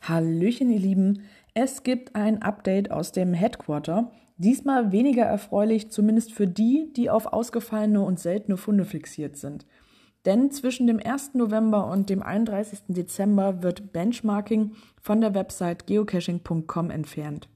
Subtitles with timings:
[0.00, 1.22] Hallöchen, ihr Lieben.
[1.52, 4.10] Es gibt ein Update aus dem Headquarter.
[4.38, 9.66] Diesmal weniger erfreulich, zumindest für die, die auf ausgefallene und seltene Funde fixiert sind.
[10.24, 11.34] Denn zwischen dem 1.
[11.34, 12.80] November und dem 31.
[12.88, 14.72] Dezember wird Benchmarking
[15.02, 17.48] von der Website geocaching.com entfernt.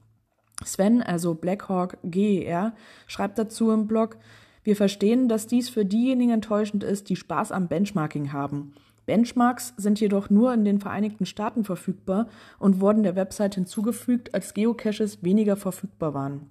[0.63, 2.73] Sven, also Blackhawk GER,
[3.07, 4.17] schreibt dazu im Blog,
[4.63, 8.73] wir verstehen, dass dies für diejenigen enttäuschend ist, die Spaß am Benchmarking haben.
[9.05, 12.27] Benchmarks sind jedoch nur in den Vereinigten Staaten verfügbar
[12.59, 16.49] und wurden der Website hinzugefügt, als Geocaches weniger verfügbar waren.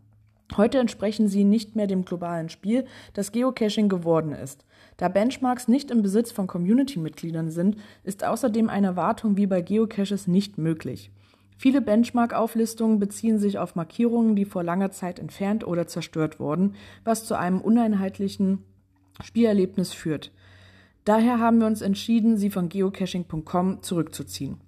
[0.56, 2.84] Heute entsprechen sie nicht mehr dem globalen Spiel,
[3.14, 4.66] das Geocaching geworden ist.
[4.98, 10.26] Da Benchmarks nicht im Besitz von Community-Mitgliedern sind, ist außerdem eine Wartung wie bei Geocaches
[10.26, 11.10] nicht möglich.
[11.56, 16.74] Viele Benchmark-Auflistungen beziehen sich auf Markierungen, die vor langer Zeit entfernt oder zerstört wurden,
[17.04, 18.64] was zu einem uneinheitlichen
[19.22, 20.32] Spielerlebnis führt.
[21.04, 24.58] Daher haben wir uns entschieden, sie von geocaching.com zurückzuziehen.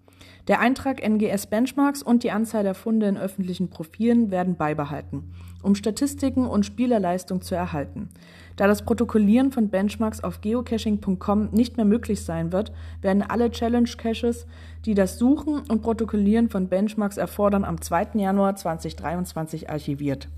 [0.48, 5.74] Der Eintrag NGS Benchmarks und die Anzahl der Funde in öffentlichen Profilen werden beibehalten, um
[5.74, 8.10] Statistiken und Spielerleistung zu erhalten.
[8.56, 13.88] Da das Protokollieren von Benchmarks auf geocaching.com nicht mehr möglich sein wird, werden alle Challenge
[13.96, 14.46] Caches,
[14.84, 18.08] die das Suchen und Protokollieren von Benchmarks erfordern, am 2.
[18.16, 20.28] Januar 2023 archiviert.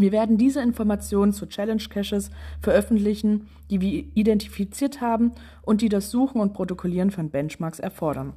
[0.00, 2.30] Wir werden diese Informationen zu Challenge Caches
[2.62, 8.32] veröffentlichen, die wir identifiziert haben und die das Suchen und Protokollieren von Benchmarks erfordern.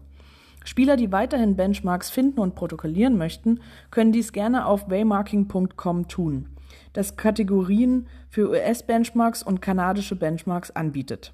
[0.65, 6.49] Spieler, die weiterhin Benchmarks finden und protokollieren möchten, können dies gerne auf waymarking.com tun,
[6.91, 11.33] das Kategorien für US-Benchmarks und kanadische Benchmarks anbietet.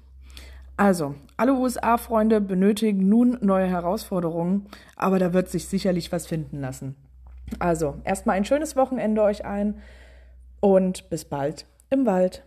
[0.76, 6.94] Also, alle USA-Freunde benötigen nun neue Herausforderungen, aber da wird sich sicherlich was finden lassen.
[7.58, 9.74] Also, erstmal ein schönes Wochenende euch ein
[10.60, 12.44] und bis bald im Wald.